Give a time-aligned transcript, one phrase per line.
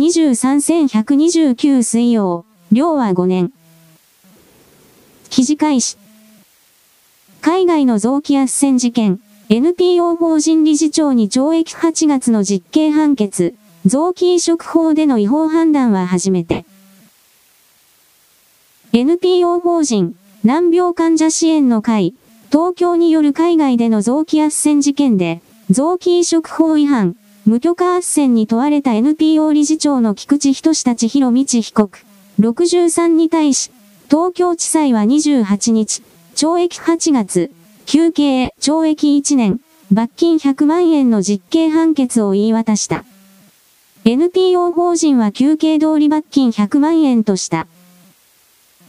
[0.00, 3.52] 2023-1129水曜、量は5年。
[5.28, 5.98] 記事開始。
[7.42, 16.64] 海外の臓器斡旋事件、NPO 法人理事長に懲役8月の実刑判決、臓器移植法での違法判断は初めて。
[18.94, 22.14] NPO 法人、難病患者支援の会、
[22.50, 27.16] 東京による海外での臓器斡旋事件で、臓器移植法違反、
[27.46, 31.98] 無許可斡旋に問われた NPO 理事長の菊池仁志千尋道被告、
[32.38, 33.70] 63に対し、
[34.10, 36.02] 東京地裁は28日、
[36.34, 37.50] 懲役8月、
[37.86, 43.04] 休刑、懲役1年、罰金100万円の実刑判決を言い渡した。
[44.04, 47.66] NPO 法人は休刑通り罰金100万円とした。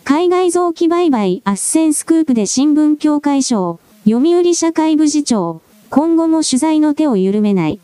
[0.03, 7.79] 海外臓器売買斡旋スクープで新聞協会賞、読売社会部次長、今後も取材の手を緩めない。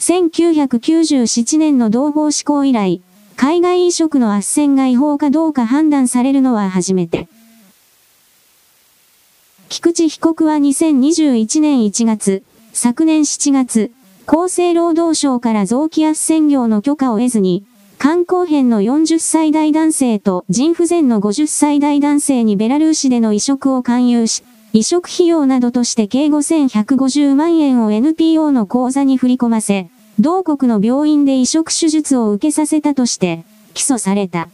[0.00, 3.02] 1997年の同法施行以来、
[3.36, 7.28] 海外移植の斡旋が違法かどうか判断されるのは初めて。
[9.68, 13.90] 菊池被告は2021年1月、昨年7月、
[14.26, 17.66] 厚生労働省から臓器斡旋業の許可を得ずに、
[17.98, 34.50] 肝硬変の40歳代男性と腎不全の50歳代男性にベラルーシでの移植を勧誘し、移植費用などとして計5150万円を NPO の口座に振り込ませ、同国の病院で移植手術を受けさせたとして、起訴された。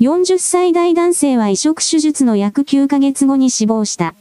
[0.00, 4.14] 40歳代男性は移植手術の約9ヶ月後に死亡した。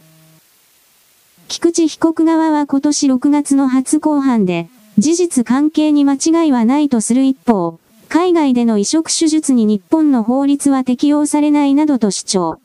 [1.50, 12.60] 菊池被告側は今年6月の初公判で、事実関係に間違いはないとする一方、海外での移植手術に日本の法律は適用されないなどと主張。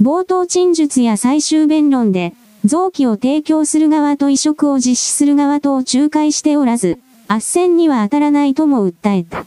[0.00, 2.32] 冒頭陳述や最終弁論で、
[2.64, 9.46] 臓器を提供する側と移植を実施する側とを仲介しておらず、斡旋には当たらないとも訴えた。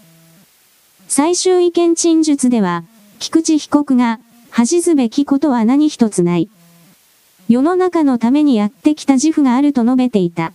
[1.08, 2.84] 最終意見陳述では、
[3.20, 6.50] 菊池被告が、恥ずべきことは何一つない。
[7.50, 10.54] 世の中のためにやってきた自負があると述べていた。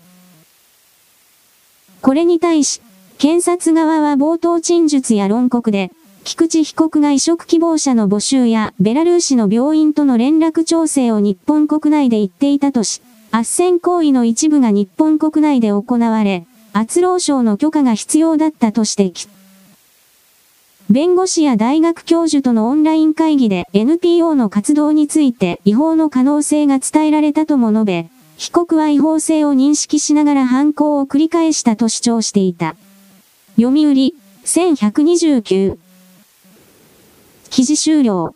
[2.01, 2.81] これに対し、
[3.19, 5.91] 検察側は冒頭陳述や論告で、
[6.27, 13.01] 菊池被告が移植希望者の募集やベラルーシの病院との連絡調整を日本国内で言っていたとし、
[13.31, 19.29] 斡旋行為の一部が日本国内で行われ、圧労省の許可が必要だったと指摘。
[20.91, 32.75] 弁護士や大学教授とのオンライン会議で NPO の活動について違法の可能性が伝えられたとも述べ、被告は違法性を認識しながら犯行を繰り返したと主張していた。
[33.55, 34.13] 読売、
[34.45, 35.86] 1129
[37.51, 38.35] 記事終了。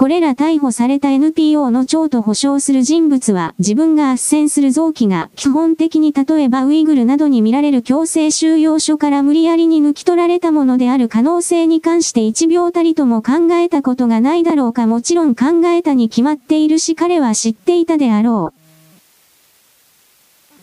[0.00, 18.59] これら逮捕された NPO の長と保証する人物は自分が斡旋する臓器が基本的に例えばウイグルなどに見られる強制収容所から無理やりに抜き取られたものである可能性に関して一秒たりとも考えたことがないだろうかもちろん考えたに決まっているし彼は知っていたであろう。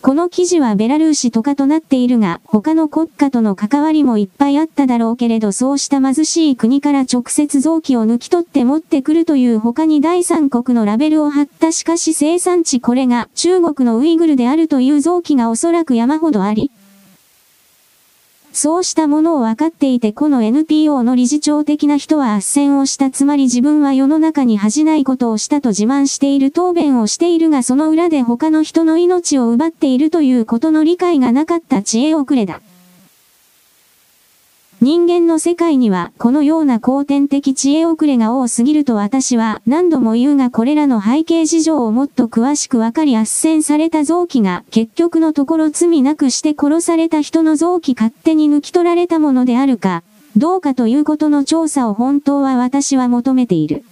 [0.08, 16.70] この記事はベラルーシとかとなっているが、他の国家との関わりもいっぱいあっただろうけれどそうした貧しい国から直接臓器を抜き取って持ってくるという他に第三国のラベルを貼ったしかし生産地これが中国のウイグルであるという臓器がおそらく山ほどあり、
[18.60, 32.60] そうしたものを分かっていてこの NPO の理事長的な人は斡旋をしたつまり自分は世の中に恥じないことをしたと自慢している答弁をしているがその裏で他の人の命を奪っているということの理解がなかった知恵遅れだ。
[34.80, 50.04] 人間の世界にはこのような後天的知恵遅れが多すぎると私は何度も言うがこれらの背景事情をもっと詳しくわかり斡旋された臓器が結局のところ罪なくして殺された人の臓器勝手に抜き取られたものであるか、
[50.36, 53.84] どうかということの調査を本当は私は求めている。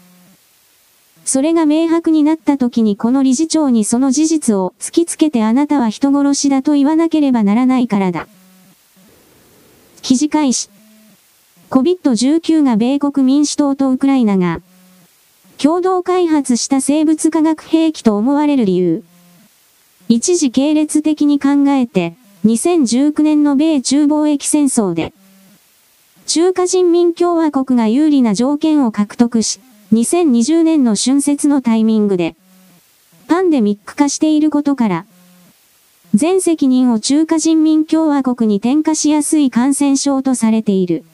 [1.25, 8.29] それが明白になった時にこの理事長にその事実を突きつけてあなたは人殺しだと言わなければならないからだ。
[10.03, 10.76] 記事開始。
[11.71, 14.60] COVID-19 が米国民主党とウクライナが
[15.59, 19.03] 共同開発した生物化学兵器と思われる理由。
[20.09, 22.15] 一時系列的に考えて、
[22.45, 25.13] 2019年の米中貿易戦争で、
[26.27, 29.60] 中華人民共和国が有利な条件を獲得し、
[29.92, 32.36] 2020年の春節のタイミングで、
[33.28, 35.07] パンデミック化していることから、
[36.15, 41.04] 全責任を中華人民共和国に転嫁しやすい感染症とされている。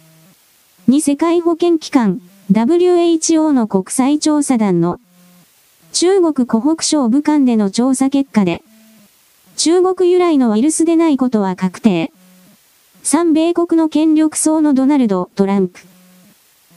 [0.88, 2.20] に世界保健機関
[2.50, 5.00] WHO の国際調査団の
[5.92, 8.62] 中国湖北省武漢での調査結果で、
[9.56, 12.12] 中国由来のウイルスでないことは確定。
[13.04, 15.80] 3米国の権力層のドナルド・トランプ。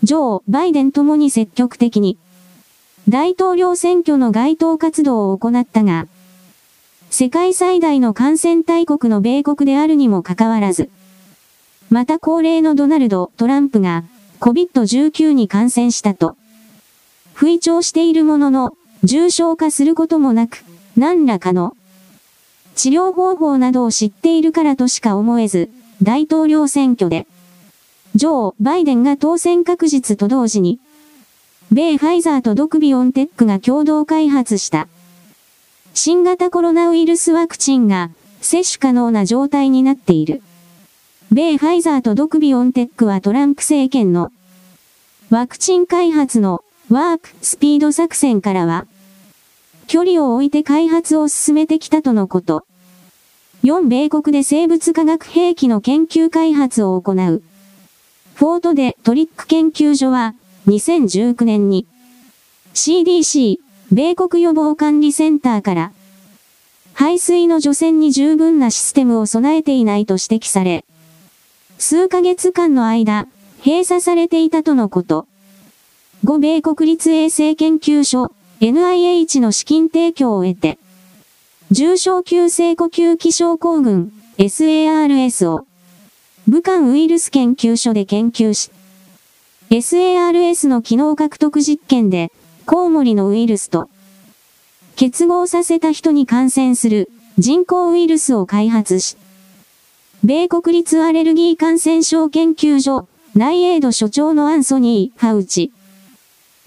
[0.03, 2.17] ジョー・バイデンともに積極的に、
[3.07, 6.07] 大統領選挙の街頭活動を行ったが、
[7.09, 10.89] 世界最大の感染大国の米国であるにもかかわらず、
[11.89, 14.03] また高齢のドナルド・トランプが
[14.39, 16.35] COVID-19 に感染したと、
[17.33, 20.63] 吹聴しているものの、重症化することもなく、
[20.97, 21.75] 何らかの
[22.75, 25.69] 治療方法などを知っているからとしか思えず、
[26.01, 27.27] 大統領選挙で、
[28.15, 30.79] ジョー・バイデンが当選確実と同時に、
[31.71, 34.87] 米ファイザーとドクビオンテックが共同開発した、
[35.93, 38.11] 新型コロナウイルスワクチンが
[38.41, 40.41] 接種可能な状態になっている。
[41.31, 44.31] 米ファイザーとドクビオンテックはトランプ政権の
[45.31, 48.85] ワクチン開発のワープスピード作戦からは、
[49.87, 52.65] 距離を置いて開発を進めてきたとのこと。
[53.63, 57.41] 4米国で生物化学兵器の研究開発を行う。
[58.35, 60.35] フォートでトリック研究所は、
[60.67, 61.87] 2019年に
[62.75, 63.57] CDC、
[63.91, 65.91] 米国予防管理センターから、
[66.93, 70.85] 排水の除染に十分なシステムを備えていないと指摘され、
[71.77, 73.27] 数ヶ月間の間、
[73.63, 75.27] 閉鎖されていたとのこと。
[76.23, 78.31] 5米国立衛生研究所
[78.61, 80.79] NIH の資金提供を得て、
[81.71, 85.67] 重症急性呼吸器症候群 SARS を
[86.47, 88.71] 武漢ウイルス研究所で研究し、
[89.69, 92.31] SARS の機能獲得実験で、
[92.65, 93.89] コウモリのウイルスと、
[94.95, 99.17] 結合させた人に感染する人工ウイルスを開発し、
[100.25, 105.71] 米国立アレルギー感染症研究所内エイド所長のアンソニー・ファウチ、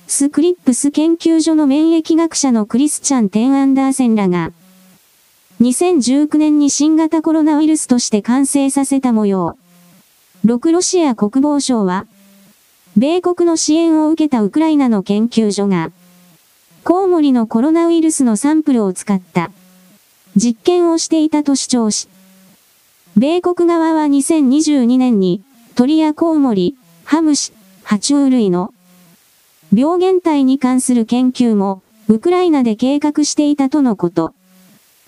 [0.06, 4.52] スクリップス研究所の免疫学者のクリスチャン・テン・アンダーセンらが、
[5.60, 9.58] 2019年に新型コロナウイルスとして完成させた模様。
[10.46, 12.06] 6ロシア国防省は、
[12.96, 15.90] 米国の支援を受けたウクライナの研究所が、
[16.84, 19.50] コウモリのコロナウイルスのサンプルを使った
[20.36, 22.08] 実験をしていたと主張し、
[23.18, 25.42] 米国側は2022年に
[25.74, 27.52] 鳥やコウモリ、ハムシ、
[27.84, 28.72] 爬虫類の
[29.74, 34.34] 病原体に関する研究もウクライナで計画していたとのこと。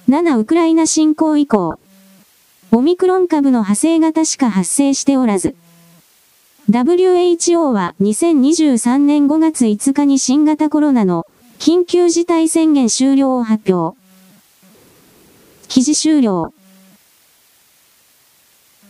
[0.08, 1.78] 7ウクライナ侵攻以降、
[2.72, 5.54] オミクロン株の派生型しか発生しておらず、
[6.68, 11.28] WHO は2023年5月5日に新型コロナの
[11.60, 13.96] 緊急事態宣言終了を発表。
[15.68, 16.52] 記事終了。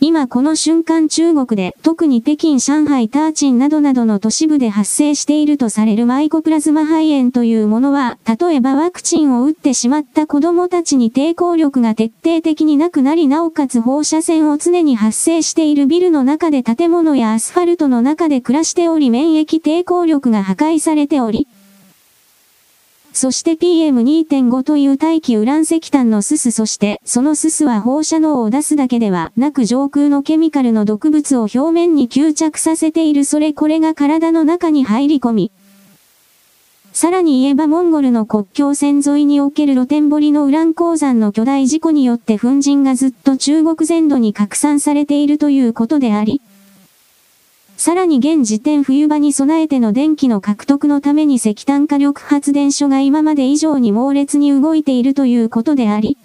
[0.03, 21.47] 今この瞬間中国で特に北京、上海、ターチンなどなどの都市部で発生しているとされるマイコプラズマ肺炎というものは、例えばワクチンを打ってしまった子供たちに抵抗力が徹底的になくなりなおかつ放射線を常に発生しているビルの中で建物やアスファルトの中で暮らしており免疫抵抗力が破壊されており、
[23.13, 33.25] そして PM2.5 という大気ウラン石炭のすすそしてそのすすは放射能を出すだけではなく上空のケミカルの毒物を表面に吸着させている。
[33.25, 35.53] それこれが体の中に入り込み、
[36.93, 46.43] さらに言えばモンゴルの国境線沿いにおける露天堀のウラン鉱山の巨大事故によって粉塵がずっと中国全土に拡散されているということであり、
[47.81, 56.19] さらに現時点冬場に備えての電気の獲得のために石炭火力発電所が今まで以上に猛烈に動いているということであり、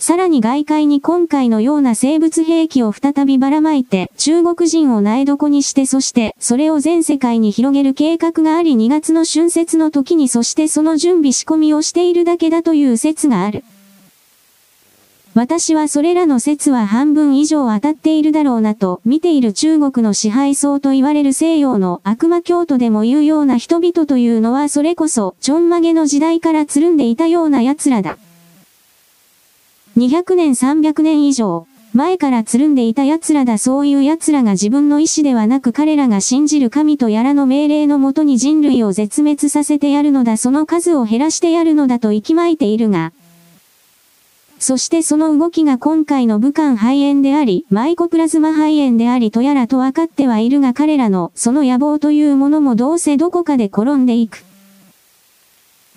[0.00, 13.62] さらに外界に今回のような生物兵器を再びばらまいて中国人を苗床にしてそしてそれを全世界に広げる計画があり2月の春節の時にそしてその準備仕込みをしているだけだという説がある。
[15.36, 28.16] 私はそれらの説は半分以上当たっているだろうなと見ている中国の支配層と言われる西洋の悪魔教徒でも言うような人々というのはそれこそちょんまげの時代からつるんでいたような奴らだ。
[29.98, 43.12] 200年300年以上、前からつるんでいた奴らだそういう奴らが自分の意志ではなく彼らが信じる神とやらの命令のもとに人類を絶滅させてやるのだその数を減らしてやるのだと息巻いているが、
[44.58, 54.44] そしてその動きが今回の武漢肺炎であり、マイコプラズマ肺炎でありとやらと分かってはいるが彼らのその野望というものもどうせどこかで転んでいく。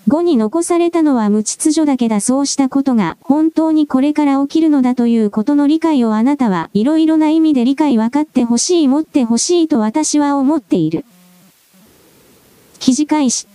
[0.08, 11.06] 後に残されたのは無秩序だけだそうしたことが本当にこれから起きるのだということの理解をあなたはいろいろな意味で理解分かってほしい持ってほしいと私は思っている。
[12.80, 13.48] 記事開始。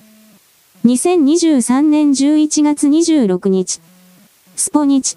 [0.84, 3.80] 2023年11月26日。
[4.56, 5.16] スポニチ。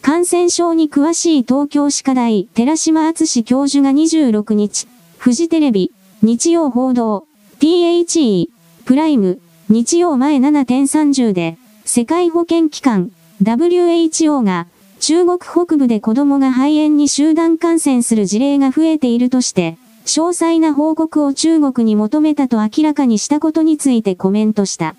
[0.00, 4.86] 感染症に詳しい東京歯科大寺島敦教授が26日、
[5.18, 7.26] フジテレビ、日曜報道、
[7.58, 8.48] THE、
[8.84, 13.10] プライム、日曜前7.30で、世界保健機関、
[13.42, 14.68] WHO が、
[15.00, 19.76] 中国北部で子供が肺炎に集団感染する事例が増えているとして、
[20.06, 24.94] 詳細な報告を中国に求めたと明らかにしたことについてコメントした。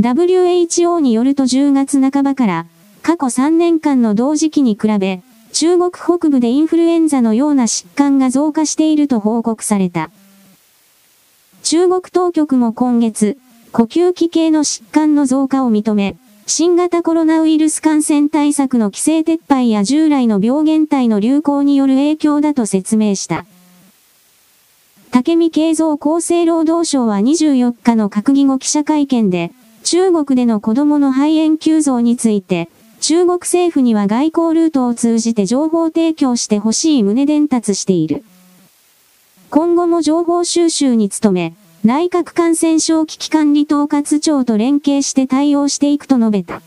[0.00, 2.66] WHO によると10月半ばから
[3.02, 5.22] 過去3年間の同時期に比べ、
[5.52, 10.10] 中国北部でインフルエンザのような疾患が増加していると報告された。
[11.62, 13.36] 中国当局も今月、
[13.72, 23.44] 呼吸器系の疾患の増加を認め、新型コロナウイルス感染対策の規制撤廃や従来の病原体の流行による影響だと説明した。
[25.10, 29.52] 竹見慶三厚生労働省は24日の閣議後記者会見で、
[29.84, 32.68] 中国での子供の肺炎急増について、
[33.00, 38.24] 中国政府には外交ルートを通じて情報提供してほしい旨伝達している。
[39.50, 46.62] 今後も情報収集に努め、内閣感染症危機管理統括庁と連携して対応していくと述べた。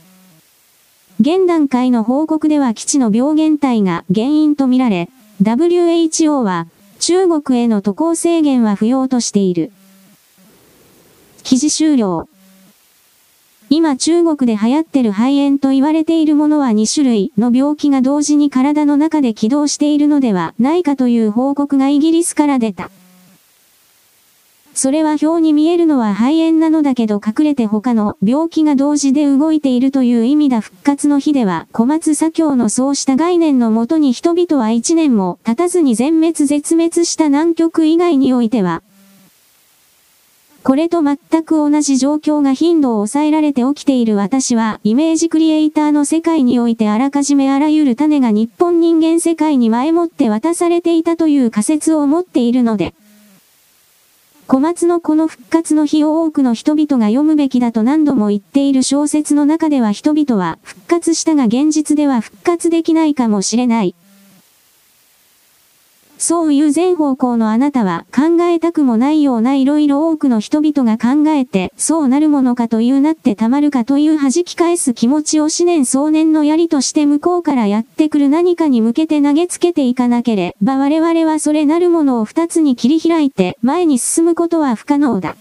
[1.21, 5.09] 現段階の報告では基地の病原体が原因とみられ、
[5.41, 6.67] WHO は
[6.99, 9.71] 中国への渡航制限は不要としている。
[11.43, 12.27] 記事終了。
[13.69, 22.91] 今中国で流行ってる肺炎と言われているものは2種類の病気が同時に体の中で起動しているのではないかという報告がイギリスから出た。
[24.75, 38.83] それは表に見えるのは肺炎なのだけど隠れて他の病気が同時で動いているという意味だ復活の日では小松左京のそうした概念のもとに人々は一年も経たずに全滅絶滅した南極以外においては
[40.65, 52.95] これと全く同じ状況が頻度を抑えられて起きている私は、イメージクリエイターの世界においてあらかじめあらゆる種が日本人間世界に前もって渡されていたという仮説を持っているので、
[54.47, 63.93] 小松のこの復活の日を多くの人々が読むべきだと何度も言っている小説の中では人々は復活したが現実では復活できないかもしれない。
[66.17, 85.35] そういう全方向のあなたは考えたくもないような色々多くの人々が考えて、そうなるものかというなってたまるかという弾き返す気持ちを思念想念の槍として向こうからやってくる何かに向けて投げつけていかなければ我々はそれなるものを二つに切り開いて前に進むことは不可能だ。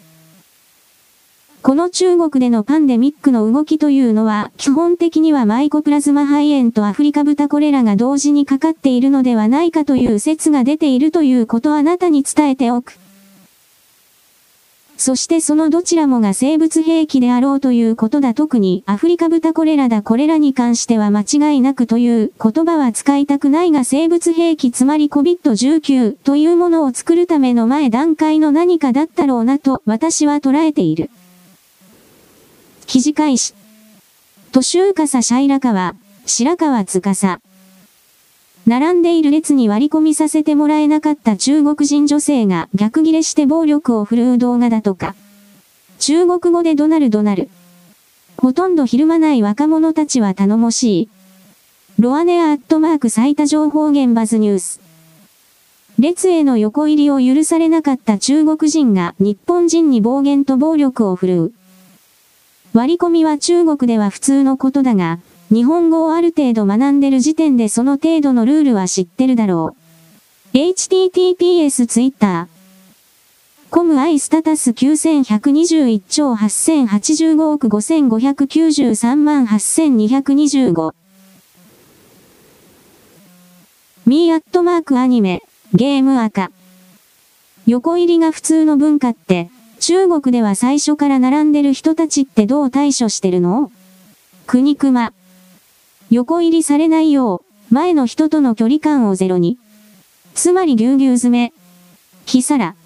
[1.64, 12.99] この中国でのパンデミックの動きというのは、基本的にはマイコプラズマ肺炎とアフリカ豚コレラが同時にかかっているのではないかという説が出ているということをあなたに伝えておく。
[14.99, 31.09] そしてそのどちらもが生物兵器であろうということだ特にアフリカ豚コレラだこれらに関しては間違いなくという言葉は使いたくないが生物兵器つまり COVID-19 というものを作るための前段階の何かだったろうなと私は捉えている。
[32.87, 33.55] 記事開始。
[34.53, 35.95] 都州笠シャイラ川、
[36.26, 37.41] 白川司。
[38.67, 45.14] 並んでいる列に割り込みさせてもらえなかった中国人女性が逆ギレして暴力を振るう動画だとか。
[45.99, 47.49] 中国語でドナルドナル。
[48.37, 51.09] ほとんどひるまない若者たちは頼もしい。
[51.99, 54.81] ロアネアアットマーク最多情報源バズニュース。
[55.99, 61.53] 列への横入りを許されなかった中国人が日本人に暴言と暴力を振るう。
[62.75, 69.76] 割り込みは中国では普通のことだが、日本語をある程度学んでる時点でその程度のルールは知ってるだろ
[70.52, 70.57] う。
[70.57, 72.49] https twitter
[73.71, 80.95] コムアイスタタス9121兆8085億5593万8225
[84.07, 86.50] ミーアットマークアニメ、ゲーム赤。
[87.66, 89.49] 横入りが普通の文化って、
[89.87, 93.71] 中国では最初から並んでる人たちってどう対処してるの？
[94.47, 95.12] 国熊。
[96.11, 99.59] 横入りされないよう、前の人との距離感をゼロに。
[100.35, 101.53] つまりぎゅうぎゅう詰め。
[102.25, 102.76] ひさら。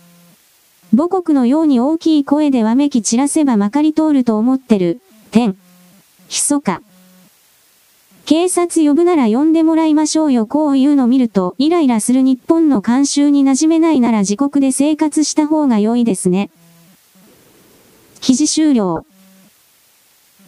[0.90, 5.00] 母国のように大きい声でわめき散らせばまかり通ると思ってる。
[5.30, 5.56] 点。
[6.26, 6.82] ひそか。
[8.26, 16.50] 警察呼ぶなら呼んでもらいましょうよこういうの見るとイライラする日本の慣習に馴染めないなら自国で生活した方が良いですね。
[18.20, 19.04] 記事終了。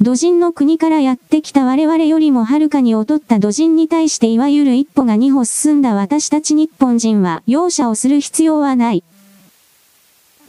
[0.03, 9.05] 土人の国からやってきた我々よりもはるかに劣った土人に対していわゆる一歩が二歩進んだ私たち日本人は容赦をする必要はない。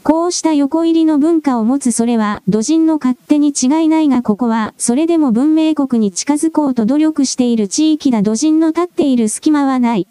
[0.04, 10.08] こうした横入りの文化を持つそれは、土人の勝手に違いないがここは、それでも文明国に近づこうと努力している地域だ土人の立っている隙間はない。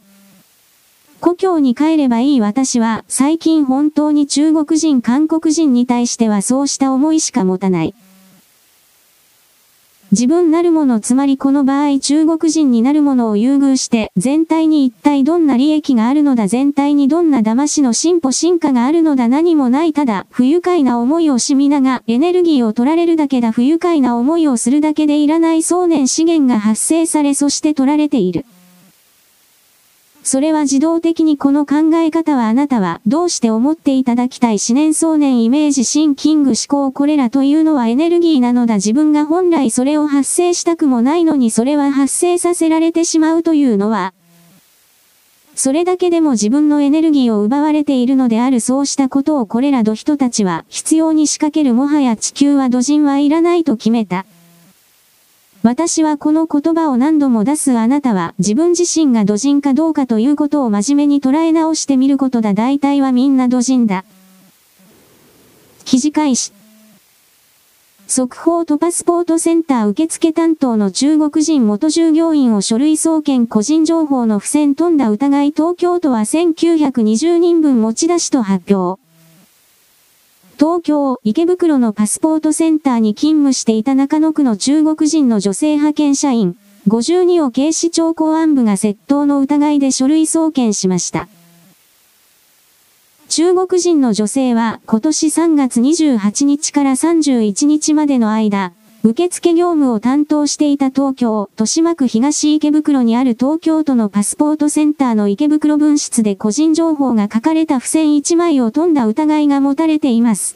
[1.20, 7.94] 故郷に帰ればいい私は、最近本当に中国人韓国人に対してはそうした思いしか持たない。
[10.12, 28.46] 自分なるものつまりこの場合中国人になるものを優遇して全体に一体どんな利益があるのだ全体にどんな騙しの進歩進化があるのだ何もないただ不愉快な思いをしみながエネルギーを取られるだけだ不愉快な思いをするだけでいらない想念資源が発生されそして取られている。
[30.22, 44.12] それは自動的にこの考え方はあなたはどうして思っていただきたい思念想念イメージシンキング思考これらというのはエネルギーなのだ自分が本来それを発生したくもないのにそれは発生させられてしまうというのは
[45.54, 54.24] それだけでも自分のエネルギーを奪われているのであるそうしたことをこれら土人たちは必要に仕掛けるもはや地球は土人はいらないと決めた。
[55.62, 64.06] 私はこの言葉を何度も出すあなたは自分自身が土人かどうかということを真面目に捉え直してみることだ大体はみんな土人だ。
[65.84, 66.52] 記事開始。
[68.06, 79.09] 速報とパスポートセンター受付担当の中国人元従業員を書類送検個人情報の不正飛んだ疑い東京都は1920人分持ち出しと発表。
[80.60, 86.54] 東京、池袋のパスポートセンターに勤務していた中野区の中国人の女性派遣社員、
[86.86, 91.28] 52を警視庁公安部が窃盗の疑いで書類送検しました。
[93.30, 110.54] 中国人の女性は今年3月28日から31日までの間、受付業務を担当していた東京、豊島区東池袋にある東京都のパスポートセンターの池袋分室で個人情報が書かれた付箋1枚を飛んだ疑いが持たれています。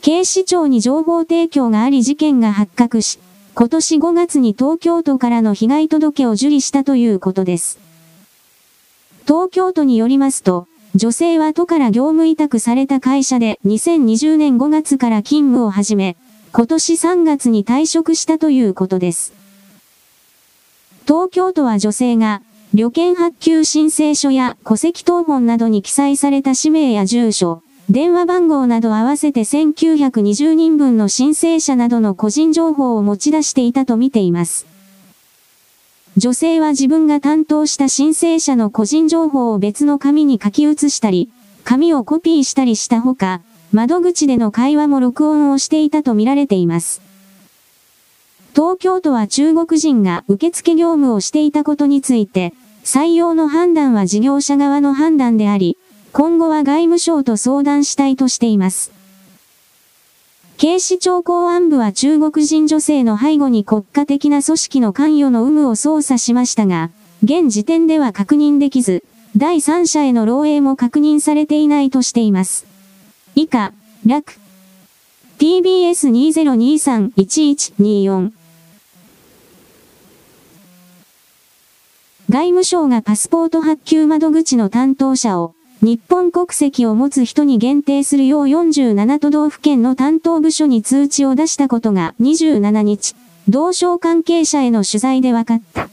[0.00, 3.18] 警視庁に情報提供があり事件が発覚し、
[3.54, 7.78] 今年5月に東京都からの被害届を受理したということです。
[9.28, 16.16] 東京都によりますと、女性は都から業務委託された会社で2020年5月から勤務を始め、
[16.54, 19.32] 今年3月に退職したということです。
[21.06, 22.42] 東京都は女性が、
[22.74, 34.66] 旅券発給申請書や戸籍謄本などに記載された氏名や住所、電話番号など合わせて1920人分の申請者などの個人情報を持ち出していたと見ています。
[36.18, 41.30] 女性は自分が担当した申請者の個人情報を別の紙に書き写したり、
[41.64, 43.40] 紙をコピーしたりしたほか、
[43.72, 47.00] 窓口での会話も録音をしていたとみられています。
[48.54, 52.52] 東京都は中国人が受付業務をしていたことについて、
[52.84, 55.78] 採用の判断は事業者側の判断であり、
[56.12, 58.92] 今後は外務省と相談したいとしています。
[60.58, 66.90] 警視庁公安部は中国人女性の背後に国家的な組織の関与の有無を捜査しましたが、
[67.24, 69.02] 現時点では確認できず、
[69.34, 72.71] 第三者への漏洩も確認されていないとしています。
[73.34, 73.72] 以下、
[74.04, 74.34] 楽。
[75.38, 78.30] TBS2023-1124
[82.28, 93.16] 外務省がパスポート発給窓口の担当者を日本国籍を持つ人に限定するよう47都道府県の担当部署に通知を出したことが27日、
[93.48, 95.88] 同省関係者への取材で分かった。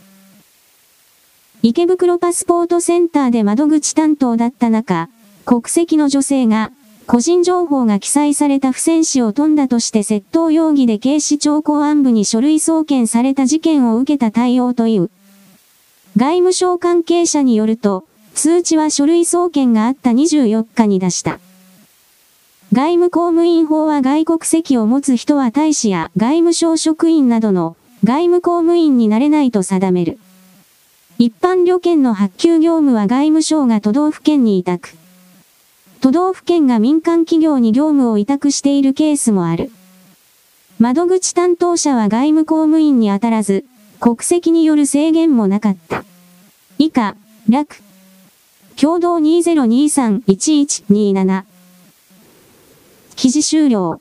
[1.64, 5.10] 池袋パスポートセンターで窓口担当だった中、
[5.46, 6.72] 国籍の女性が
[7.12, 15.10] 個人情報が記載された不戦士を飛んだとして窃盗容疑で警視庁公安部に書類送検された事件を受けた対応という。
[16.18, 21.40] 外務省関係者によると、通知は書類送検があった24日に出した。
[22.74, 30.20] 外務公務員法は外国籍を持つ人は大使や外務省職員などの外務公務員になれないと定める。
[31.18, 34.99] 一般旅券の発給業務は外務省が都道府県に委託。
[36.02, 39.70] 都道府県が民間企業に業務を委託しているケースもある。
[40.80, 43.66] 窓口担当者は外務公務員に当たらず、
[44.00, 46.06] 国籍による制限もなかった。
[46.78, 47.18] 以下、
[47.50, 47.82] 楽。
[48.80, 51.44] 共同2023-1127。
[53.18, 54.00] 記事終了。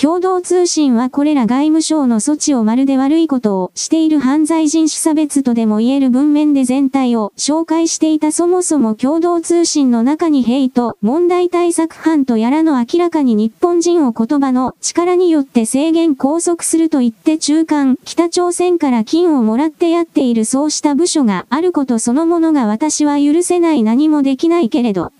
[0.00, 25.10] 共同通信はこれら外務省の措置をまるで悪いことをしている犯罪人種差別とでも言える文面で全体を紹介していたそもそも共同通信の中にヘイト、問題対策班とやらの明らかに日本人を言葉の力によって制限拘束すると言って中間、北朝鮮から金をもらってやっているそうした部署があることそのものが私は許せない何もできないけれど、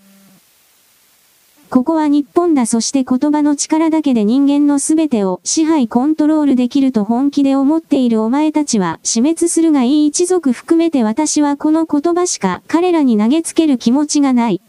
[1.69, 14.61] ここは日本だそして言葉の力だけで人間の全てを支配コントロールできると本気で思っているお前たちは死滅するがいい一族含めて私はこの言葉しか彼らに投げつける気持ちがない。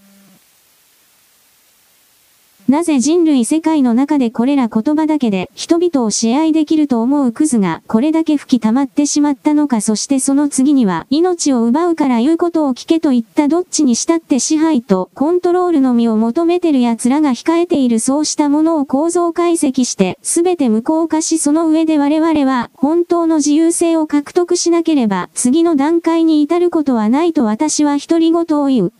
[2.70, 28.92] なぜ人類世界の中でこれら言葉だけで人々を支配できると思うクズがこれだけ吹き溜まってしまったのかそしてその次には命を奪うから言うことを聞けと言ったどっちにしたって支配とコントロールのみを求めてる奴らが控えているそうしたものを構造解析して全て無効化しその上で我々は本当の自由性を獲得しなければ次の段階に至ることはないと私は独り言を言う。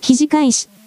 [0.00, 0.77] 記事開始。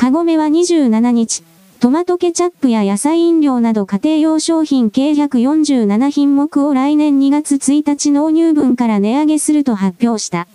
[0.00, 1.44] カゴメは27日、
[1.78, 10.48] トマトケチャップや野菜飲料など家庭用商品計147品目を来年2月1日納入分から値上げすると発表した。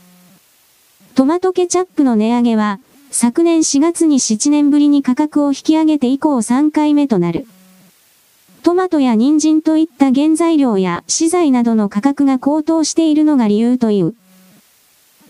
[1.13, 2.79] トマトケチャップの値上げは、
[3.11, 7.45] 昨年4月に7年ぶりに価格を引き上げて以降3回目となる。
[8.63, 14.15] トマトや人参といった原材料や資材などの価格が高騰しているのが理由という。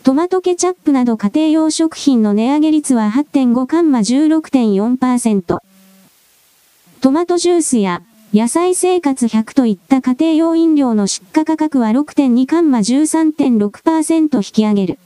[0.06, 5.58] トマトケチャップなど家庭用食品の値上げ率は8.5カンマ16.4%。
[7.02, 15.00] トマトジュースや野菜生活100といった家庭用飲料の出荷価格は6.2カンマ13.6%引き上げる。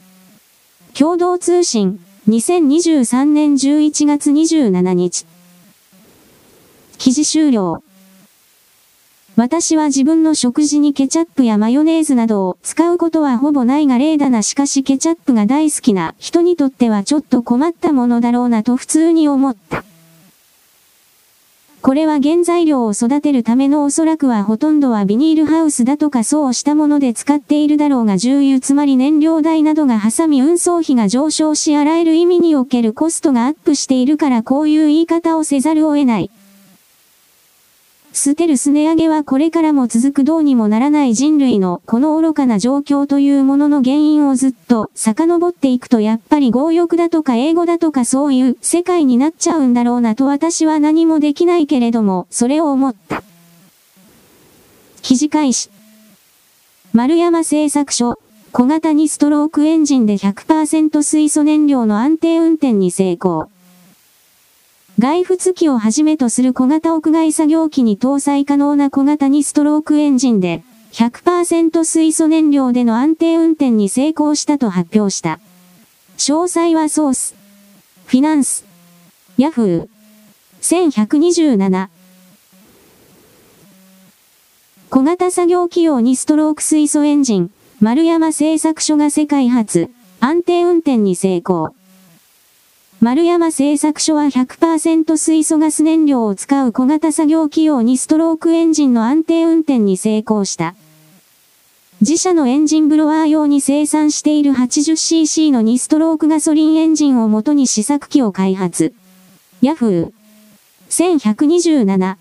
[0.93, 5.25] 共同通信、2023年11月27日。
[6.97, 7.81] 記事終了。
[9.39, 19.85] 私は自分の食事にケチャップやマヨネーズなどを使うことはほぼないが例だなしかしケチャップが大好きな人にとってはちょっと困ったものだろうなと普通に思った。
[21.81, 36.29] これは原材料を育てるためのおそらくはほとんどはビニールハウスだとかそうしたもので使っているだろうが重油つまり燃料代などが挟み運送費が上昇し洗える意味におけるコストがアップしているからこういう言い方をせざるを得ない。
[38.19, 53.23] ステルス値上げはこれからも続くどうにもならない人類のこの愚かな状況というものの原因をずっと遡っていくとやっぱり強欲だとか英語だとかそういう世界になっちゃうんだろうなと私は何もできないけれどもそれを思った。
[55.01, 55.69] 記事開始。
[56.91, 58.19] 丸山製作所、
[58.51, 63.49] 小型にストロークエンジンで100%水素燃料の安定運転に成功。
[64.99, 75.39] 外付機をはじめとする小型屋外作業機に搭載可能な小型にストロークエンジンで、100%水素燃料での安定運転に成功したと発表した。
[76.17, 77.35] 詳細はソース。
[78.07, 78.65] フィナンス。
[79.37, 79.87] ヤフー。
[80.61, 81.87] 1127。
[84.89, 91.73] 小型作業機用にストローク水素エンジン、丸山製作所が世界初、安定運転に成功。
[93.01, 100.75] 丸山製作所は100%水素ガス燃料を使う小型作業機用にストロークエンジンの安定運転に成功した。
[102.01, 108.93] 自社のエンジンブロワー用に生産している 80cc の2ストロークガソリンエンジンをもとに試作機を開発。
[109.61, 110.11] ヤフー。
[110.89, 112.17] 1127。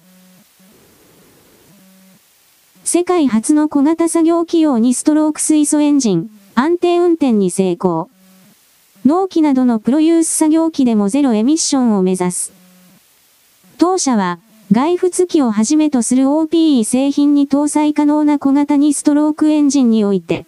[2.84, 8.10] 世界初の小型作業機用にストローク水素エンジン、安定運転に成功。
[9.08, 12.52] 納期などのプロユース作業機でもゼロエミッションを目指す。
[13.78, 14.38] 当社は、
[14.70, 20.44] 外付機をはじめとする OPE 製品に搭載可能な小型にストロークエンジンにおいて、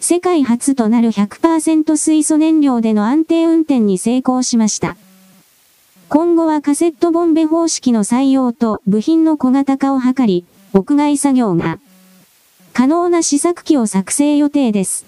[0.00, 4.98] 世界初となる100%水素燃料での安定運転に成功しました。
[6.10, 11.78] 今後はカセットボンベ方式の採用と部品の小型化を図り、屋外作業が
[12.74, 15.05] 可能な試作機を作成予定です。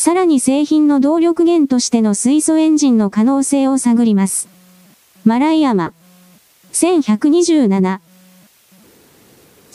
[0.00, 4.48] さらに製品の動力源としての水素エンジンの可能性を探ります。
[5.26, 5.92] マライアマ。
[6.72, 8.00] 1127。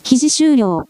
[0.02, 0.88] 記事終了。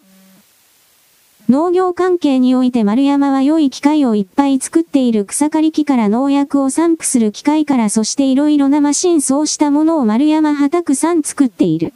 [1.51, 11.93] 農業関係において丸山は良い機械をいっぱい作っている草刈り機から農薬を散布する機械からそして色々なマシンそうしたものを丸山はたくさん作っている。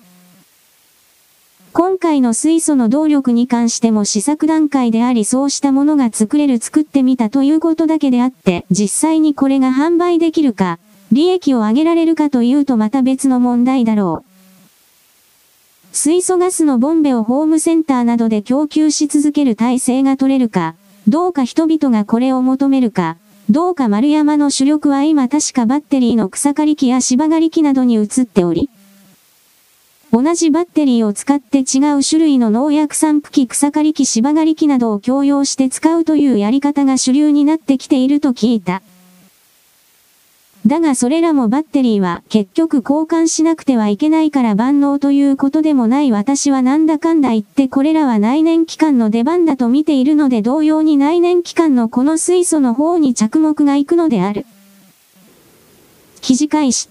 [1.72, 10.80] 今回の水素の動力に関しても試作段階でありそうしたものが作れる作ってみたということだけであって、実際にこれが販売できるか、
[11.12, 15.94] 利益を上げられるかというとまた別の問題だろう。
[15.94, 20.74] 水素ガスのボンベをホームセンターなどで供給し続ける体制が取れるか、
[21.06, 23.16] どうか人々がこれを求めるか、
[23.48, 28.70] どうか丸山の主力は今確かバッテリーの草刈り機や芝刈り機などに移っており、
[30.12, 38.82] 同じバッテリーを使って違う種類の農薬散布機草刈り機芝刈り機などを共用して使うというやり方が主流になってきていると聞いた。
[40.66, 54.44] だがそれらもバッテリーは結局交換しなくてはいけないから万能ということでもない私はなんだかんだ言ってこれらは内燃機関の出番だと見ているので同様に内燃機関のこの水素の方に着目がいくのである。
[56.20, 56.89] 記事開始。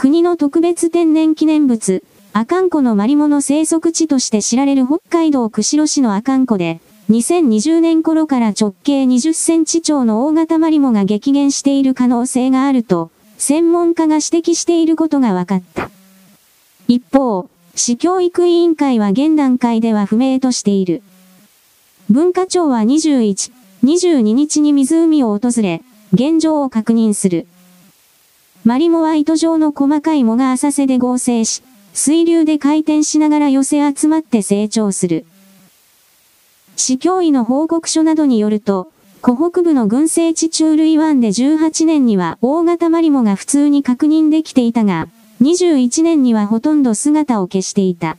[0.00, 6.78] 国の特別天然記念物、阿寒湖のマリモの生息地として知られる北海道釧路市の阿寒湖で、
[7.10, 15.90] 2020年頃から直径20センチ超の大型マリモが激減している可能性があると、専門家が指摘していることが分かった。
[16.86, 21.02] 一方、市教育委員会は現段階では不明としている。
[22.08, 23.50] 文化庁は21、
[23.82, 25.82] 22日に湖を訪れ、
[26.12, 27.48] 現状を確認する。
[28.68, 31.62] マリモは糸状の細かい藻が浅瀬で合成し、
[31.94, 35.24] 水流で回転しながら寄せ集まって成長する。
[36.76, 45.08] 市教委の報告書などによると、湖北部の群生地中類湾で18年には大型マリモが普通に確認できていたが、
[45.40, 48.18] 21年にはほとんど姿を消していた。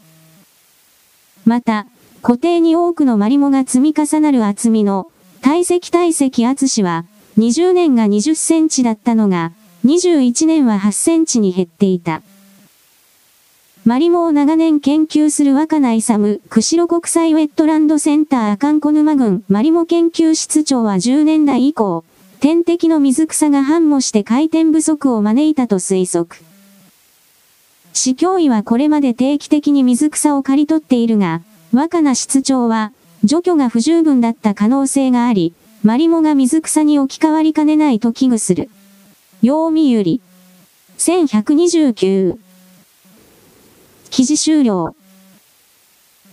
[1.45, 1.85] また、
[2.23, 5.12] 固定に多くのマリモが積み重なる厚みの
[5.43, 7.05] 体積体積厚しは、
[7.38, 9.51] 20年が20センチだったのが、
[9.85, 12.21] 21年は8センチに減っていた。
[13.85, 22.03] マリモを長年研究する若菜勇、釧路国際ウェットランドセンター阿寒湖沼郡マリモ研究室長は10年代以降、
[22.41, 26.41] 天敵の水草が繁茂して回転不足を招いたと推測。
[27.93, 31.41] 市教委はこれまで定期的に水草を刈り取っているが、
[31.73, 32.91] 若菜室長は、
[33.23, 38.69] 除去が不十分だった可能性があり、マリモが水草に置き換わりかねないと危惧する。
[39.41, 40.21] 陽みゆり。
[40.97, 42.38] 1129。
[44.10, 44.97] 記事終了。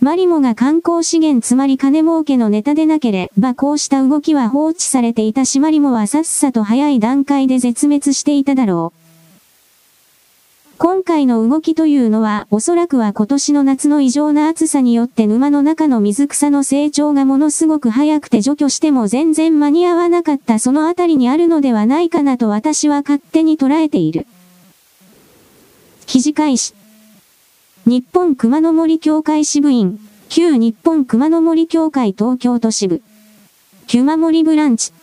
[0.01, 8.96] マリモが観光資源つまり金儲けのネタでなければこうした動きは放置されていたしマリモはさっさと早い段階で絶滅していただろう。
[10.79, 24.27] 今回の動きというのはおそらくは今年の夏の異常な暑さによって沼の中の水草の成長がものすごく早くて除去しても全然間に合わなかったそのあたりにあるのではないかなと私は勝手に捉えている。
[26.05, 26.75] 記事開始。
[27.87, 33.01] 日本熊野森協会支部員、旧日本熊野森協会東京都支部。
[33.87, 34.93] キュマ森ブランチ。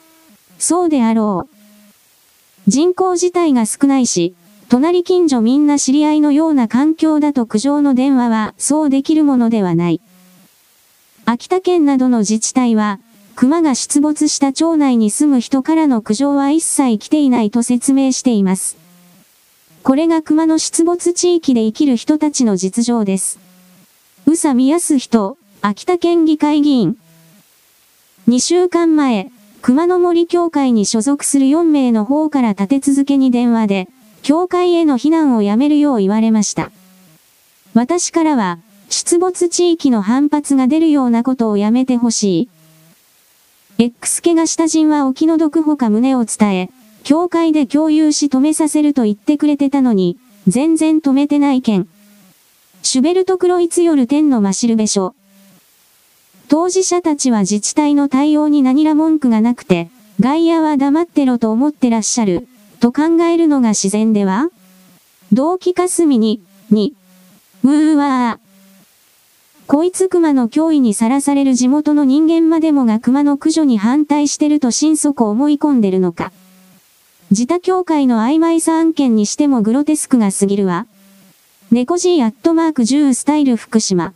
[0.56, 2.70] そうであろう。
[2.70, 4.36] 人口自体が少ないし、
[4.68, 10.00] 隣近所みんな知り合いのような環境だと苦情の電話はそうできるものではない。
[11.26, 12.98] 秋田県などの自治体は、
[13.34, 18.76] 熊が出没した町内に住む人からの苦情は一切来ていないと説明しています。
[19.82, 23.38] これが熊の出没地域で生きる人たちの実情です。
[24.26, 26.96] 宇佐美康人、秋田県議会議員。
[28.28, 33.88] 2週間前、熊野森協会に所属する4名の方から立て続けに電話で、
[34.24, 36.72] 協会への避難をやめるよう言われました。
[37.74, 38.58] 私からは、
[38.88, 42.48] 出没地域の反発が出るようなことをやめてほしい。
[43.76, 46.70] X 家がした人はお気の毒ほか胸を伝え、
[47.02, 50.16] 教会で共有し止めさせると言ってくれてたのに、
[50.48, 51.86] 全然止めてない件。
[52.82, 55.14] シュベルト・クロイツヨル天のマシルベ書。
[56.48, 62.48] 当事者たちは自治体の対応に何ら文句がなくて、外野は黙ってろと思ってらっしゃる、
[62.84, 64.50] と考えるのが自然では
[65.32, 66.94] 同期霞に、に、
[67.62, 69.66] うーわー。
[69.66, 76.30] こいつ熊の脅威にさらされる地元の人間までもが熊の駆除に反対してると心底思い込んでるのか。
[77.30, 80.86] 自他協会の曖昧さ案件にしてもグロテスクが過ぎるわ。
[81.70, 84.12] 猫 G アットマーク10スタイル福島。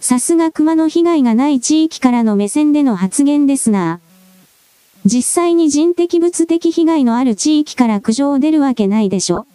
[0.00, 4.00] さすが熊の被害がない地域からの目線での発言ですな。
[5.04, 9.46] 実際に人的物的被害のある地域から苦情出るわけないでしょ。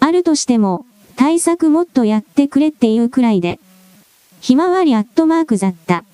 [0.00, 3.60] あるとしても、対策もっとやってくれっていうくらいで。
[4.40, 6.04] ひまわりアットマーク雑多。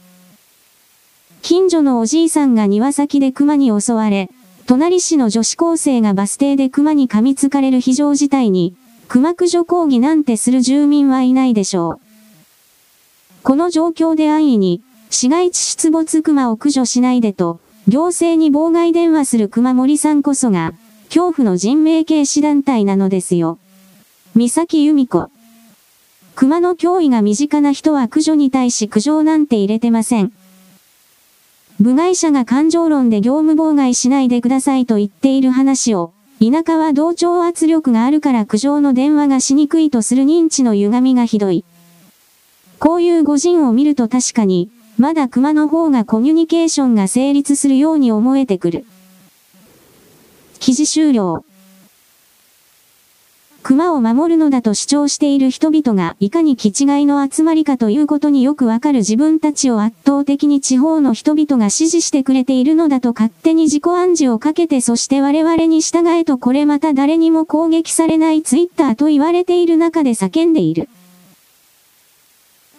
[1.43, 4.31] 近所のおじいさんが庭先で熊に襲われ、
[4.67, 8.75] 隣市の女子高生がバス停で熊に噛みつかれる非常事態に、
[9.09, 12.01] 熊駆除抗議なんてする住民はいないでしょう。
[13.43, 17.59] この状況で安易に、市街地出没熊を駆除しないでと、
[17.91, 20.75] 行政に妨害電話する熊森さんこそが、
[21.09, 23.59] 恐怖の人命軽視団体なのですよ。
[24.37, 25.29] 三崎由美子。
[26.37, 30.33] 熊の脅威が身近な人は駆除に対し苦情なんて入れてません。
[31.81, 41.65] 部外者が感情論で業務妨害しないでくださいと言っている話を、田舎は同調圧力があるから苦情の電話がしにくいとする認知の歪みがひどい。
[42.79, 48.85] こういう誤人を見ると確かに、まだ熊の方がコミュニケーションが成立するように思えてくる。
[50.59, 51.43] 記事終了。
[53.63, 70.91] 熊を守るのだと主張している人々がいかに気違いの集まりかということによくわかる自分たちを圧倒的に地方の人々が支持してくれているのだと勝手に自己暗示をかけてそして我々に従えとこれまた誰にも攻撃されないツイッターと言われている中で叫んでいる。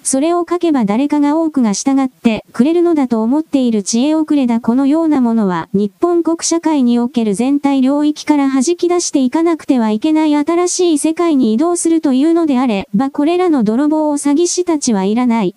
[0.04, 15.56] それを書けば誰かが多くが従ってくれるのだと思っている知恵遅れだこのようなものは日本国社会における全体領域から弾き出していかなくてはいけない新しい世界に移動するというのであればこれらの泥棒を詐欺師たちはいらない。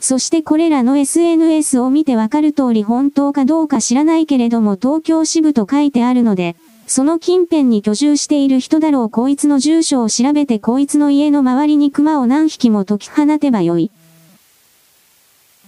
[0.00, 6.56] そしてこれらの SNS を見てわかる通り本当かどうか知らないけれども東京支部と書いてあるので、
[6.90, 13.92] その近辺に居住している人だろうこいつの住所を調べてこいつの家の周りに熊を何匹も解き放てばよい。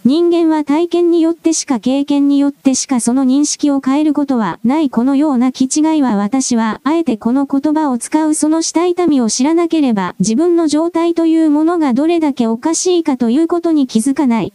[0.04, 14.52] 人間は体験によってしか経験によってしかその認識を変えることはないこのような気違いは私はあえてこの言葉を使うその下痛みを知らなければ自分の状態というものがどれだけおかしいかということに気づかない。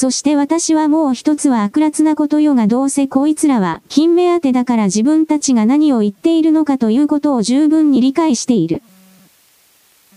[0.00, 8.80] そして私はもう一つは悪辣なことよがどうせこいつらは金目当てだから自分たちが何を言っているのかということを十分に理解している。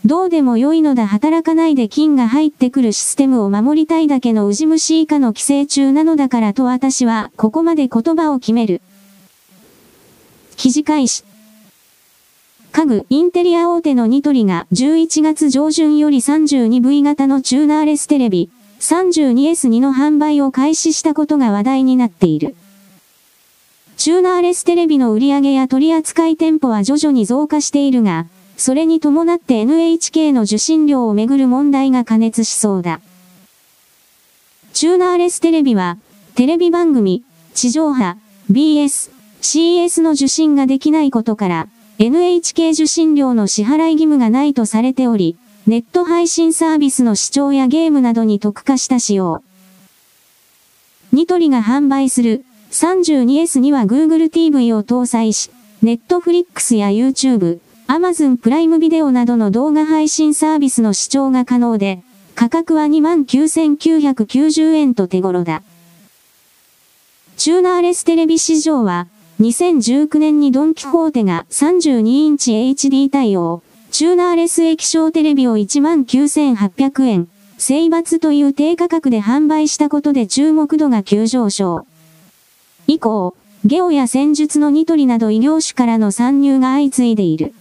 [0.06, 8.84] どうでも良いのだ働かないで金が入ってくるシステムを守りたいだけのウジ虫以下の規制中なのだからと私はここまで言葉を決める。
[10.58, 11.24] 記事開始。
[12.72, 22.56] 家具、インテリア大手のニトリが11月上旬より 32V 型のチューナーレステレビ、32S2 の販売を開始したことが話題になっている。
[23.96, 28.26] チューナーレステレビの売り上げや取扱い店舗は徐々に増加しているが、
[28.58, 33.02] それに伴って NHK の受信料をめぐる問題が加熱しそうだ。
[34.74, 35.98] チューナーレステレビは、
[36.34, 38.18] テレビ番組、地上波、
[38.52, 41.68] BS、CS の受信ができないことから、
[42.00, 49.44] NHK 受信料の支払い義務がないとされており、ネット配信サービスの視聴やゲームなどに特化した仕様。
[51.12, 55.52] ニトリが販売する 32S には Google TV を搭載し、
[55.84, 62.02] Netflix や YouTube、Amazon プライムビデオなどの動画配信サービスの視聴が可能で、
[62.34, 65.62] 価格は29,990円と手頃だ。
[67.38, 69.08] チューナーレステレビ市場は、
[69.42, 73.62] 2019年にドンキホーテが32インチ HD 対応、
[73.92, 77.28] チューナーレス液晶テレビを19,800円、
[77.58, 81.86] 生抜という低価格で販売したことで注目度が急上昇。
[82.88, 87.54] 以降、ゲオや戦術のニトリなど異業種からの参入が相次いでいる。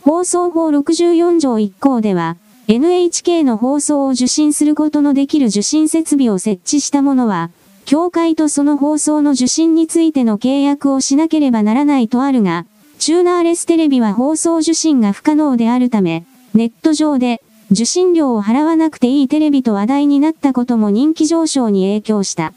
[0.00, 7.50] 放送法64条1項では、NHK の放送を受信することのできる受信設備を設置した者は、
[7.84, 12.64] 協会とその放送の受信についての契約をしなければならないとあるが、
[12.98, 22.52] チューナーレステレビは放送受信が不可能であるため、ネット上で受信料を払わなくていいテレビと話題になったことも人気上昇に影響した。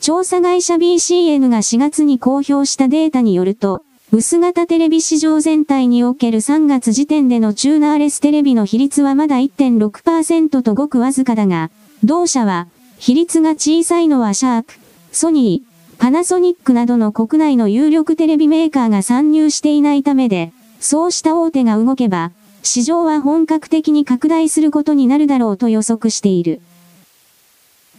[0.00, 11.70] 調査会社 BCN が4月に公表したデータによると、薄型テレビ市場全体における3月時点でのチューナーレステレビの比率はまだ1.6%とごくわずかだが、
[12.02, 12.66] 同社は、
[12.98, 14.74] 比率が小さいのはシャープ、
[15.12, 15.69] ソニー、
[16.00, 22.32] パナソニックなどの国内の有力テレビメーカーが参入していないためで、そうした大手が動けば、
[22.62, 26.62] 市場は本格的に拡大することになるだろうと予測している。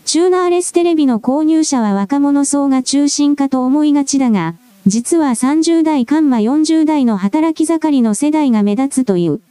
[0.04, 4.56] チューナーレステレビの購入者は若者層が中心かと思いがちだが、
[4.88, 9.42] 実は30代カンマ40代の働き盛りの世代が目立つという。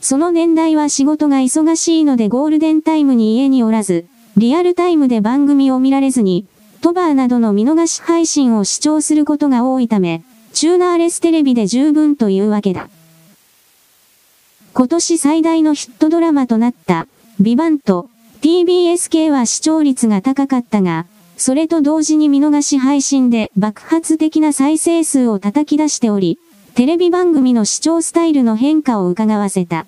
[0.00, 6.46] その年代は仕事が忙しいのでゴールデンタイムに家におらず、リアルタイムで番組を見られずに、
[6.84, 12.90] トバーなどの見逃し配信を視聴することが多いため、チューナーレステレビで十分というわけだ。
[14.74, 17.06] 今年最大のヒットドラマとなった、
[17.40, 18.10] ビバント、
[18.42, 21.06] TBS 系は視聴率が高かったが、
[21.38, 26.38] それと同時に見逃し配信で爆発的な再生数を叩き出しており、
[26.74, 29.86] テレビ番組の視聴スタイルの変化を伺わせた。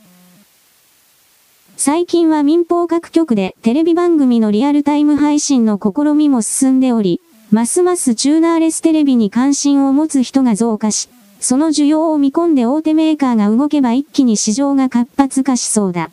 [1.79, 7.21] 最近は民放各局でテレビ番組のリアルタイム配信の試みも進んでおり、
[7.51, 16.11] ますますチューナーレステレビに関心を持つ人が増加し、その需要を見込んで大手メーカーが動けば一気に市場が活発化しそうだ。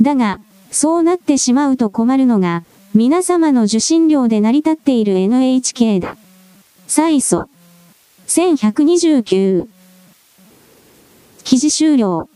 [0.00, 0.38] だが、
[0.70, 2.62] そうなってしまうと困るのが、
[2.94, 6.16] 皆様の受信料で成り立っている NHK だ。
[6.86, 7.48] 最素。
[8.28, 9.66] 1129。
[11.42, 12.28] 記事終了。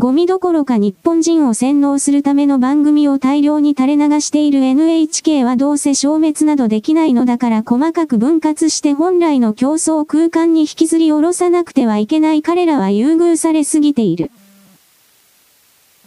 [0.00, 14.30] ゴミどころか日本人を洗脳するための番組を大量に垂れ流している NHK はどうせ消滅などできないのだから細かく分割して本来の競争空間に引きずり下ろさなくてはいけない彼らは優遇されすぎている。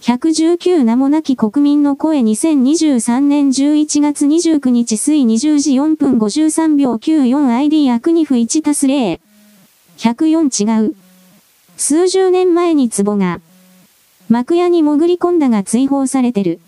[0.00, 9.20] ？119名もなき国民の声2023年11月29日水20時4分53秒 94ID 役2負1たす0
[10.00, 10.94] 104違う。
[11.76, 13.42] 数十年前に壺が、
[14.30, 16.58] 幕屋に潜り込んだが追放されてる。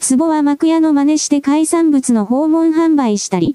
[0.00, 3.54] 壺は幕屋の真似して海産物の訪問販売したり、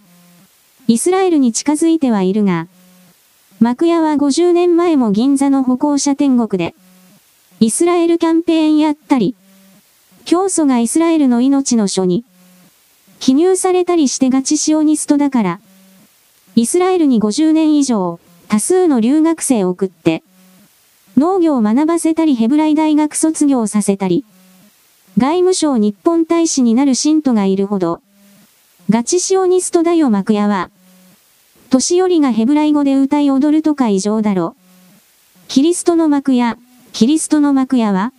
[0.87, 2.69] イスラエルに近づいてはいるが、
[3.59, 6.73] 幕屋は50年前も銀座の歩行者天国で、
[7.59, 9.35] イスラエルキャンペーンやったり、
[10.23, 12.23] 教祖がイスラエルの命の書に、
[13.19, 15.59] 記入されたりしてガチシオニストだから、
[16.55, 20.23] イスラエルに50年以上、多数の留学生を送って、
[21.17, 24.23] 農業を学ばせたりヘブライ大学卒業させたり、
[25.17, 28.01] 外務省日本大使になる信徒がいるほど、
[28.89, 30.69] ガチシオニストだよ幕屋は。
[31.69, 34.55] 年寄りがヘブライ語で歌い踊るとか異常だろ。
[35.47, 36.57] キリストの幕屋、
[36.93, 38.13] キリストの幕屋は、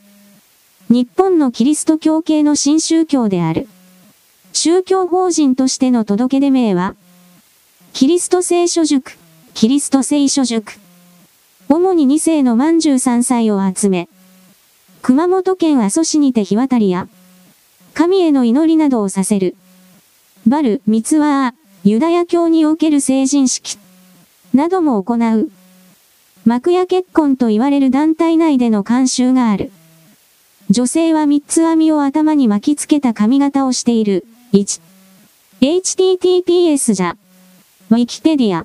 [0.90, 3.68] 日本のキリスト教系の新宗教である。
[4.52, 6.94] 宗教法人としての届け出名は、
[7.92, 9.17] キリスト聖書塾。
[9.58, 10.78] キリスト聖書塾。
[11.68, 14.08] 主に2世の万十3歳を集め、
[15.02, 17.08] 熊本県阿蘇市にて日渡りや、
[17.92, 19.56] 神への祈りなどをさせる。
[20.46, 23.80] バル、ミツワー、ユダヤ教における成人式、
[24.54, 25.50] なども行う。
[26.44, 29.72] 幕屋結婚と言われる団体内での慣習がある。
[30.70, 34.24] 女性は三つ編みを頭に巻きつけた髪型をしている。
[34.52, 34.80] 1。
[35.60, 37.16] https じゃ。
[37.90, 38.64] ウィキペディア。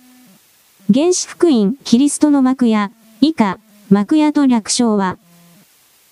[0.93, 5.17] 原始福音、キリストの幕屋、以下、幕屋と略称は、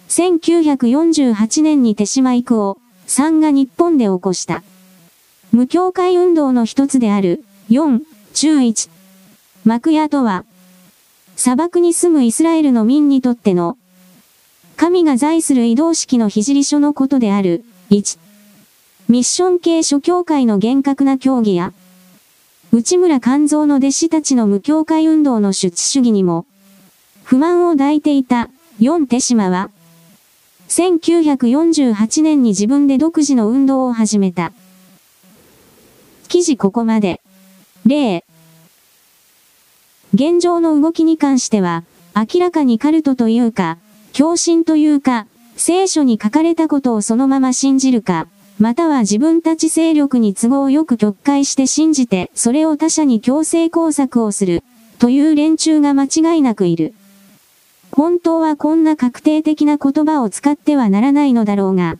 [0.08, 4.64] 1948年に手島育夫さんが日本で起こした。
[5.52, 8.04] 無教会運動の一つである、4、
[8.34, 8.90] 中1。
[9.66, 10.46] 幕屋とは、
[11.36, 13.78] 砂漠に住むイスラエルの民にとっての、
[14.78, 18.18] 神が在する移動式の聖書のことである、1。
[19.10, 21.74] ミッション系諸教会の厳格な教義や、
[22.72, 26.46] 内村勘三の弟子たちの無教会運動の出主義にも、
[27.24, 28.48] 不満を抱いていた、
[28.80, 29.72] 四手島は、
[30.68, 34.52] 1948年に自分で独自の運動を始めた。
[36.28, 37.22] 記事ここまで。
[37.88, 38.24] 例。
[40.14, 43.80] 現状の動きに関しては、明らかにカルトというか、
[44.14, 48.28] 狂信というか、聖書に書かれたことをそのまま信じるか、
[48.60, 54.66] または自分たち勢力に都合よく曲解して信じて、それを他者に強制工作をする、
[55.00, 56.94] という連中が間違いなくいる。
[57.94, 61.96] 本当はこんな確定的な言葉を使ってはならないのだろうが、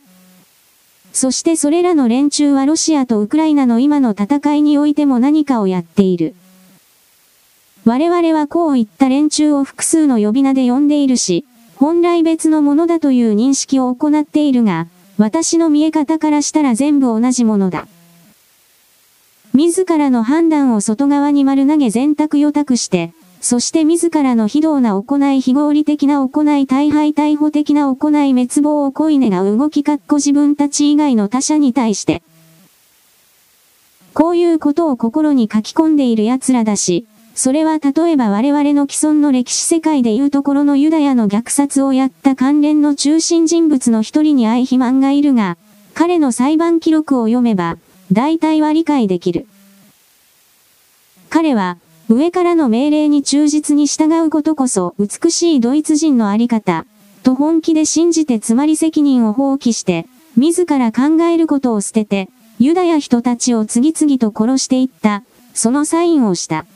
[1.14, 6.34] そしてそれらの連中はロシアとウクライナの今の戦いにおいても何かをやっている。
[7.86, 11.46] 我々はこういった連中を複数の呼び名で呼んでいるし、
[11.76, 14.86] 本来別のものだという認識を行っているが、
[15.20, 17.86] 私の見え方からしたら全部同じものだ。
[19.52, 23.12] 自らの判断を外側に丸投げ全択予託して、
[23.42, 32.22] そして自らの非道な行い非合理的な行い大敗逮捕的な行い滅亡を恋根が動きかっこ自分たち以外の他者に対して。
[34.14, 37.04] こういうことを心に書き込んでいる奴らだし、
[37.34, 45.56] それは例えば我々の既存の歴史世界でいうところのユダヤの虐殺をやった関連の中心人物の一人に愛肥満がいるが、
[45.94, 47.78] 彼の裁判記録を読めば、
[48.12, 49.46] 大体は理解できる。
[51.28, 51.78] 彼は、
[52.08, 56.84] 上からの命令に忠実に従うことこそ美しいドイツ人のあり方、
[57.22, 60.06] と本気で信じてつまり責任を放棄して、
[60.36, 62.28] 自ら考えることを捨てて、
[62.58, 65.22] ユダヤ人たちを次々と殺していった、
[65.54, 66.66] そのサインをした。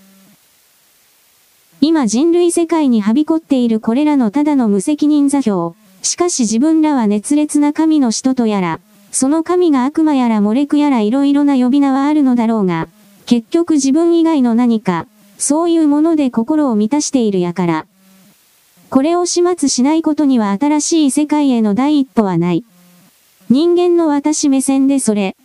[1.86, 5.74] 今人類世界にはびこっているこれらのただの無責任座標。
[6.00, 8.80] しかし自分らは熱烈な神の使徒とやら、
[9.12, 12.88] その神が悪魔やらモレクやら色々な呼び名はあるのだろうが、
[13.26, 15.06] 結局自分以外の何か、
[15.36, 17.86] そういうもので心を満たしているやから。
[18.88, 22.64] これを始末しないことには新しい世界への第一歩はない。
[23.50, 25.36] 人間の私目線でそれ。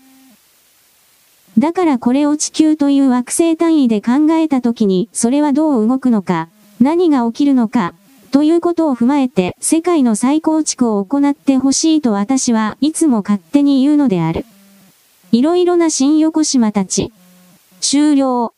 [1.60, 6.48] だからこれを地球という惑星単位で考えたときに、それはどう動くのか、
[6.80, 7.94] 何が起きるのか、
[8.32, 14.46] ということを踏まえて世界の再構築を行ってほしいと私はいつも勝手に言うのである。
[15.34, 17.12] いろいろな新横島たち。
[17.82, 18.54] 終了。